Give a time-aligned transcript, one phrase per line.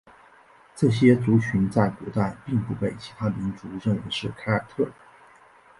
[0.75, 4.91] 这些族群在古代并不被其他民族认为是凯尔特人。